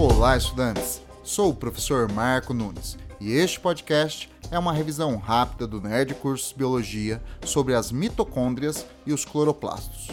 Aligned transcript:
Olá, 0.00 0.36
estudantes! 0.36 1.02
Sou 1.24 1.50
o 1.50 1.54
professor 1.54 2.08
Marco 2.12 2.54
Nunes 2.54 2.96
e 3.18 3.32
este 3.32 3.58
podcast 3.58 4.30
é 4.48 4.56
uma 4.56 4.72
revisão 4.72 5.16
rápida 5.16 5.66
do 5.66 5.80
Nerd 5.80 6.14
Cursos 6.14 6.52
Biologia 6.52 7.20
sobre 7.44 7.74
as 7.74 7.90
mitocôndrias 7.90 8.86
e 9.04 9.12
os 9.12 9.24
cloroplastos. 9.24 10.06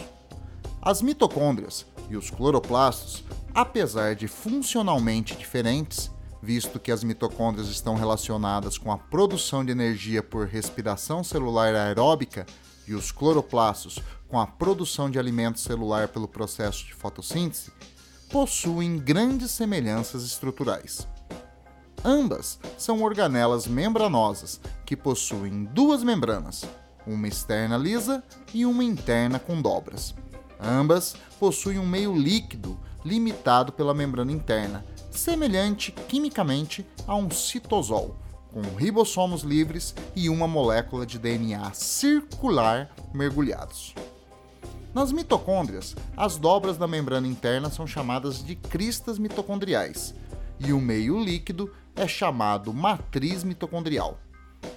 As 0.82 1.00
mitocôndrias 1.00 1.86
e 2.10 2.16
os 2.16 2.30
cloroplastos, 2.30 3.22
apesar 3.54 4.16
de 4.16 4.26
funcionalmente 4.26 5.36
diferentes, 5.36 6.10
visto 6.42 6.80
que 6.80 6.90
as 6.90 7.04
mitocôndrias 7.04 7.68
estão 7.68 7.94
relacionadas 7.94 8.76
com 8.76 8.90
a 8.90 8.98
produção 8.98 9.64
de 9.64 9.70
energia 9.70 10.20
por 10.20 10.48
respiração 10.48 11.22
celular 11.22 11.76
aeróbica 11.76 12.44
e 12.88 12.92
os 12.92 13.12
cloroplastos 13.12 14.00
com 14.26 14.40
a 14.40 14.48
produção 14.48 15.08
de 15.08 15.16
alimento 15.16 15.60
celular 15.60 16.08
pelo 16.08 16.26
processo 16.26 16.84
de 16.84 16.92
fotossíntese, 16.92 17.70
possuem 18.30 18.98
grandes 18.98 19.50
semelhanças 19.50 20.22
estruturais. 20.22 21.06
Ambas 22.04 22.58
são 22.78 23.02
organelas 23.02 23.66
membranosas 23.66 24.60
que 24.84 24.96
possuem 24.96 25.64
duas 25.64 26.02
membranas, 26.02 26.64
uma 27.06 27.28
externa 27.28 27.76
lisa 27.76 28.22
e 28.52 28.64
uma 28.64 28.84
interna 28.84 29.38
com 29.38 29.60
dobras. 29.60 30.14
Ambas 30.60 31.16
possuem 31.38 31.78
um 31.78 31.86
meio 31.86 32.14
líquido 32.14 32.78
limitado 33.04 33.72
pela 33.72 33.94
membrana 33.94 34.32
interna, 34.32 34.84
semelhante 35.10 35.92
quimicamente 35.92 36.84
a 37.06 37.14
um 37.14 37.30
citosol, 37.30 38.16
com 38.52 38.62
ribossomos 38.76 39.42
livres 39.42 39.94
e 40.14 40.28
uma 40.28 40.48
molécula 40.48 41.06
de 41.06 41.18
DNA 41.18 41.72
circular 41.74 42.90
mergulhados. 43.12 43.94
Nas 44.96 45.12
mitocôndrias, 45.12 45.94
as 46.16 46.38
dobras 46.38 46.78
da 46.78 46.86
membrana 46.86 47.26
interna 47.26 47.68
são 47.68 47.86
chamadas 47.86 48.42
de 48.42 48.56
cristas 48.56 49.18
mitocondriais 49.18 50.14
e 50.58 50.72
o 50.72 50.80
meio 50.80 51.22
líquido 51.22 51.70
é 51.94 52.08
chamado 52.08 52.72
matriz 52.72 53.44
mitocondrial. 53.44 54.18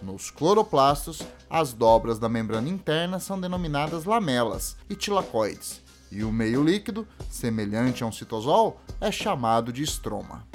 Nos 0.01 0.29
cloroplastos, 0.29 1.21
as 1.49 1.71
dobras 1.71 2.19
da 2.19 2.27
membrana 2.27 2.67
interna 2.67 3.17
são 3.17 3.39
denominadas 3.39 4.03
lamelas 4.03 4.75
e 4.89 4.95
tilacoides, 4.95 5.81
e 6.11 6.21
o 6.21 6.33
meio 6.33 6.61
líquido, 6.65 7.07
semelhante 7.29 8.03
a 8.03 8.05
um 8.05 8.11
citosol, 8.11 8.81
é 8.99 9.13
chamado 9.13 9.71
de 9.71 9.83
estroma. 9.83 10.45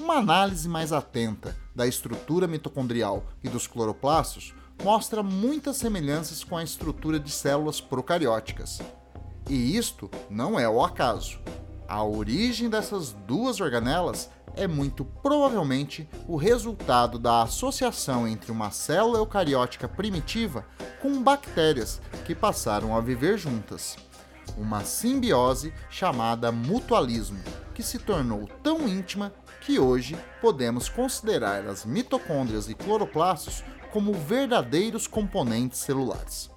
Uma 0.00 0.14
análise 0.14 0.66
mais 0.66 0.90
atenta 0.90 1.54
da 1.76 1.86
estrutura 1.86 2.46
mitocondrial 2.46 3.26
e 3.44 3.48
dos 3.50 3.66
cloroplastos 3.66 4.54
mostra 4.82 5.22
muitas 5.22 5.76
semelhanças 5.76 6.42
com 6.42 6.56
a 6.56 6.64
estrutura 6.64 7.20
de 7.20 7.30
células 7.30 7.78
procarióticas. 7.78 8.80
E 9.52 9.76
isto 9.76 10.10
não 10.30 10.58
é 10.58 10.66
o 10.66 10.82
acaso. 10.82 11.38
A 11.86 12.02
origem 12.02 12.70
dessas 12.70 13.12
duas 13.12 13.60
organelas 13.60 14.30
é 14.56 14.66
muito 14.66 15.04
provavelmente 15.04 16.08
o 16.26 16.36
resultado 16.36 17.18
da 17.18 17.42
associação 17.42 18.26
entre 18.26 18.50
uma 18.50 18.70
célula 18.70 19.18
eucariótica 19.18 19.86
primitiva 19.86 20.64
com 21.02 21.22
bactérias 21.22 22.00
que 22.24 22.34
passaram 22.34 22.96
a 22.96 23.00
viver 23.02 23.36
juntas. 23.36 23.98
Uma 24.56 24.84
simbiose 24.84 25.74
chamada 25.90 26.50
mutualismo, 26.50 27.38
que 27.74 27.82
se 27.82 27.98
tornou 27.98 28.48
tão 28.62 28.88
íntima 28.88 29.34
que 29.60 29.78
hoje 29.78 30.16
podemos 30.40 30.88
considerar 30.88 31.66
as 31.66 31.84
mitocôndrias 31.84 32.70
e 32.70 32.74
cloroplastos 32.74 33.62
como 33.92 34.14
verdadeiros 34.14 35.06
componentes 35.06 35.80
celulares. 35.80 36.50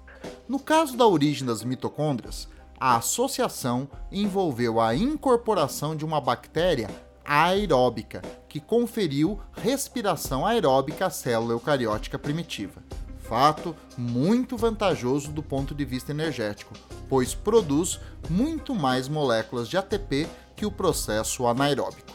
No 0.48 0.58
caso 0.58 0.96
da 0.96 1.06
origem 1.06 1.46
das 1.46 1.62
mitocôndrias, 1.62 2.48
a 2.78 2.96
associação 2.96 3.88
envolveu 4.10 4.80
a 4.80 4.94
incorporação 4.94 5.96
de 5.96 6.04
uma 6.04 6.20
bactéria 6.20 6.88
aeróbica, 7.24 8.22
que 8.48 8.60
conferiu 8.60 9.40
respiração 9.54 10.46
aeróbica 10.46 11.06
à 11.06 11.10
célula 11.10 11.52
eucariótica 11.52 12.18
primitiva. 12.18 12.82
Fato 13.20 13.74
muito 13.98 14.56
vantajoso 14.56 15.32
do 15.32 15.42
ponto 15.42 15.74
de 15.74 15.84
vista 15.84 16.12
energético, 16.12 16.74
pois 17.08 17.34
produz 17.34 17.98
muito 18.30 18.74
mais 18.74 19.08
moléculas 19.08 19.68
de 19.68 19.76
ATP 19.76 20.28
que 20.54 20.64
o 20.64 20.70
processo 20.70 21.46
anaeróbico. 21.46 22.14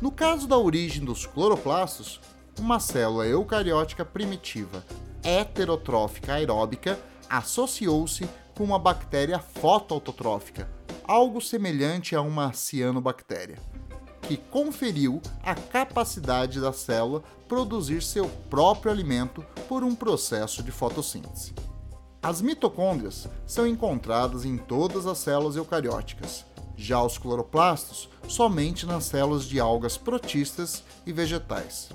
No 0.00 0.10
caso 0.10 0.48
da 0.48 0.58
origem 0.58 1.04
dos 1.04 1.26
cloroplastos, 1.26 2.20
uma 2.58 2.80
célula 2.80 3.26
eucariótica 3.26 4.04
primitiva 4.04 4.84
heterotrófica 5.22 6.34
aeróbica 6.34 6.98
associou-se 7.28 8.28
com 8.58 8.64
uma 8.64 8.78
bactéria 8.78 9.38
fotoautotrófica, 9.38 10.68
algo 11.04 11.40
semelhante 11.40 12.16
a 12.16 12.20
uma 12.20 12.52
cianobactéria, 12.52 13.56
que 14.22 14.36
conferiu 14.36 15.22
a 15.44 15.54
capacidade 15.54 16.60
da 16.60 16.72
célula 16.72 17.22
produzir 17.46 18.02
seu 18.02 18.28
próprio 18.50 18.90
alimento 18.90 19.46
por 19.68 19.84
um 19.84 19.94
processo 19.94 20.60
de 20.60 20.72
fotossíntese. 20.72 21.54
As 22.20 22.42
mitocôndrias 22.42 23.28
são 23.46 23.64
encontradas 23.64 24.44
em 24.44 24.56
todas 24.56 25.06
as 25.06 25.18
células 25.18 25.54
eucarióticas, 25.54 26.44
já 26.76 27.00
os 27.00 27.16
cloroplastos 27.16 28.10
somente 28.26 28.84
nas 28.86 29.04
células 29.04 29.44
de 29.44 29.60
algas 29.60 29.96
protistas 29.96 30.82
e 31.06 31.12
vegetais. 31.12 31.90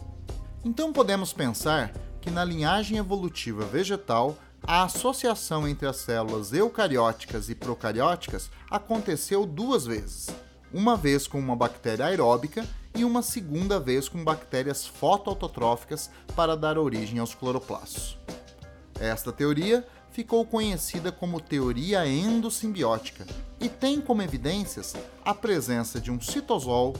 Então 0.63 0.93
podemos 0.93 1.33
pensar 1.33 1.91
que 2.21 2.31
na 2.31 2.45
linhagem 2.45 2.97
evolutiva 2.97 3.65
vegetal 3.65 4.37
a 4.65 4.83
associação 4.83 5.67
entre 5.67 5.87
as 5.87 5.97
células 5.97 6.53
eucarióticas 6.53 7.49
e 7.49 7.55
procarióticas 7.55 8.49
aconteceu 8.69 9.45
duas 9.45 9.85
vezes. 9.85 10.27
Uma 10.73 10.95
vez 10.95 11.27
com 11.27 11.37
uma 11.37 11.55
bactéria 11.55 12.05
aeróbica 12.05 12.65
e 12.95 13.03
uma 13.03 13.21
segunda 13.21 13.79
vez 13.79 14.07
com 14.07 14.23
bactérias 14.23 14.87
fotoautotróficas 14.87 16.09
para 16.35 16.55
dar 16.55 16.77
origem 16.77 17.19
aos 17.19 17.35
cloroplastos. 17.35 18.17
Esta 18.99 19.33
teoria 19.33 19.85
ficou 20.11 20.45
conhecida 20.45 21.11
como 21.11 21.41
teoria 21.41 22.07
endossimbiótica 22.07 23.25
e 23.59 23.67
tem 23.67 23.99
como 23.99 24.21
evidências 24.21 24.95
a 25.25 25.33
presença 25.33 25.99
de 25.99 26.09
um 26.09 26.21
citosol, 26.21 26.95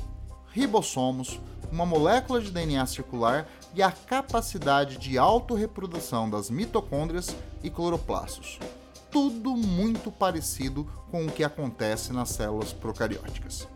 ribossomos, 0.52 1.40
uma 1.72 1.86
molécula 1.86 2.42
de 2.42 2.52
DNA 2.52 2.86
circular 2.86 3.48
e 3.74 3.82
a 3.82 3.92
capacidade 3.92 4.98
de 4.98 5.18
autorreprodução 5.18 6.30
das 6.30 6.50
mitocôndrias 6.50 7.36
e 7.64 7.70
cloroplastos. 7.70 8.60
Tudo 9.12 9.56
muito 9.56 10.12
parecido 10.12 10.86
com 11.12 11.26
o 11.26 11.32
que 11.32 11.44
acontece 11.44 12.12
nas 12.14 12.30
células 12.30 12.74
procarióticas. 12.74 13.68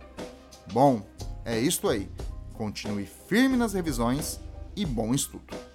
Bom, 0.72 1.02
é 1.46 1.60
isto 1.60 1.88
aí. 1.88 2.10
Continue 2.54 3.06
firme 3.06 3.56
nas 3.56 3.74
revisões 3.74 4.40
e 4.76 4.86
bom 4.86 5.14
estudo! 5.14 5.67